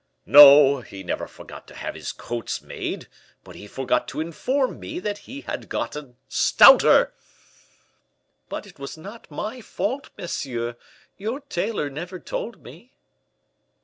[0.25, 3.07] "No, he never forgot to have his coats made;
[3.43, 5.95] but he forgot to inform me that he had got
[6.27, 7.13] stouter!"
[8.49, 10.75] "But it was not my fault, monsieur!
[11.17, 12.93] your tailor never told me."